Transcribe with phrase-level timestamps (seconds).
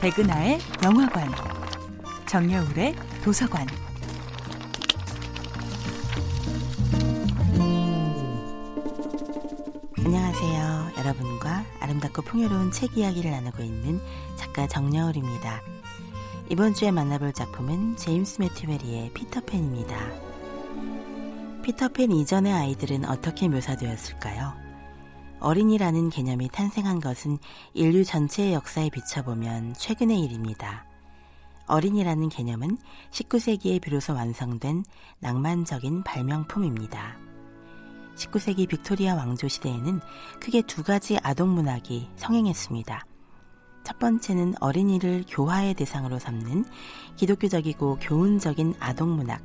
[0.00, 1.30] 백은하의 영화관,
[2.26, 3.68] 정여울의 도서관.
[9.98, 10.92] 안녕하세요.
[10.98, 14.00] 여러분과 아름답고 풍요로운 책 이야기를 나누고 있는
[14.34, 15.62] 작가 정여울입니다.
[16.48, 19.96] 이번 주에 만나볼 작품은 제임스 매튜베리의 피터팬입니다.
[21.62, 24.71] 피터팬 이전의 아이들은 어떻게 묘사되었을까요?
[25.42, 27.36] 어린이라는 개념이 탄생한 것은
[27.74, 30.86] 인류 전체의 역사에 비춰보면 최근의 일입니다.
[31.66, 32.78] 어린이라는 개념은
[33.10, 34.84] 19세기에 비로소 완성된
[35.18, 37.16] 낭만적인 발명품입니다.
[38.14, 40.00] 19세기 빅토리아 왕조 시대에는
[40.38, 43.04] 크게 두 가지 아동 문학이 성행했습니다.
[43.82, 46.66] 첫 번째는 어린이를 교화의 대상으로 삼는
[47.16, 49.42] 기독교적이고 교훈적인 아동 문학.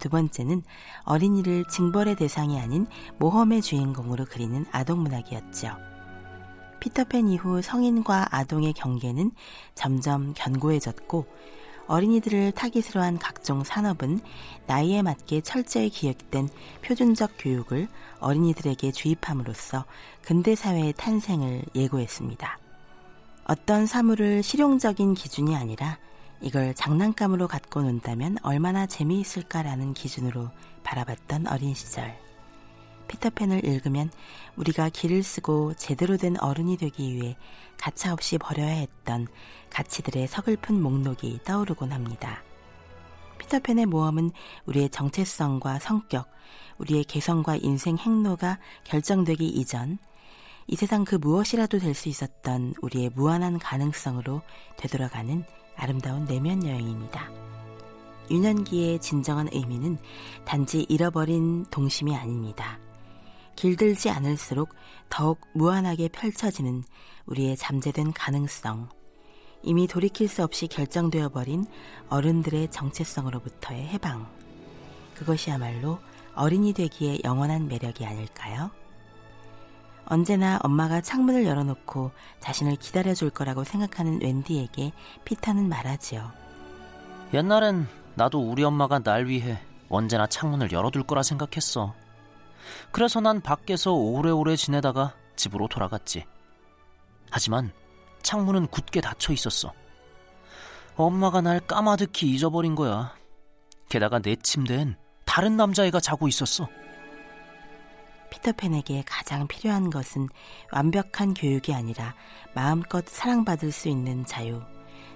[0.00, 0.64] 두 번째는
[1.04, 2.86] 어린이를 징벌의 대상이 아닌
[3.18, 5.76] 모험의 주인공으로 그리는 아동문학이었죠.
[6.80, 9.30] 피터팬 이후 성인과 아동의 경계는
[9.74, 11.26] 점점 견고해졌고
[11.86, 14.20] 어린이들을 타깃으로 한 각종 산업은
[14.66, 16.48] 나이에 맞게 철저히 기획된
[16.82, 17.88] 표준적 교육을
[18.20, 19.84] 어린이들에게 주입함으로써
[20.22, 22.58] 근대 사회의 탄생을 예고했습니다.
[23.44, 25.98] 어떤 사물을 실용적인 기준이 아니라
[26.40, 30.50] 이걸 장난감으로 갖고 논다면 얼마나 재미있을까라는 기준으로
[30.82, 32.18] 바라봤던 어린 시절.
[33.08, 34.10] 피터팬을 읽으면
[34.56, 37.36] 우리가 길을 쓰고 제대로 된 어른이 되기 위해
[37.76, 39.26] 가차없이 버려야 했던
[39.70, 42.42] 가치들의 서글픈 목록이 떠오르곤 합니다.
[43.38, 44.30] 피터팬의 모험은
[44.66, 46.30] 우리의 정체성과 성격,
[46.78, 49.98] 우리의 개성과 인생 행로가 결정되기 이전
[50.66, 54.40] 이 세상 그 무엇이라도 될 수 있었던 우리의 무한한 가능성으로
[54.76, 55.44] 되돌아가는
[55.80, 57.30] 아름다운 내면 여행입니다.
[58.30, 59.98] 유년기의 진정한 의미는
[60.44, 62.78] 단지 잃어버린 동심이 아닙니다.
[63.56, 64.74] 길들지 않을수록
[65.08, 66.84] 더욱 무한하게 펼쳐지는
[67.26, 68.88] 우리의 잠재된 가능성,
[69.62, 71.66] 이미 돌이킬 수 없이 결정되어 버린
[72.08, 74.30] 어른들의 정체성으로부터의 해방.
[75.14, 75.98] 그것이야말로
[76.34, 78.70] 어린이 되기에 영원한 매력이 아닐까요?
[80.10, 82.10] 언제나 엄마가 창문을 열어놓고
[82.40, 84.90] 자신을 기다려줄 거라고 생각하는 웬디에게
[85.24, 86.32] 피터는 말하지요.
[87.32, 91.94] 옛날엔 나도 우리 엄마가 날 위해 언제나 창문을 열어둘 거라 생각했어.
[92.90, 96.24] 그래서 난 밖에서 오래오래 지내다가 집으로 돌아갔지.
[97.30, 97.70] 하지만
[98.22, 99.72] 창문은 굳게 닫혀 있었어.
[100.96, 103.14] 엄마가 날 까마득히 잊어버린 거야.
[103.88, 106.68] 게다가 내 침대엔 다른 남자애가 자고 있었어.
[108.40, 110.28] 피터팬에게 가장 필요한 것은
[110.72, 112.14] 완벽한 교육이 아니라
[112.54, 114.60] 마음껏 사랑받을 수 있는 자유,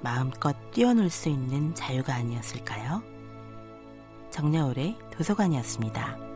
[0.00, 3.02] 마음껏 뛰어놀 수 있는 자유가 아니었을까요?
[4.30, 6.27] 정여울의 도서관이었습니다.